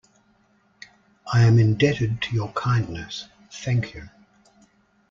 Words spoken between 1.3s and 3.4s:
I am indebted to your kindness,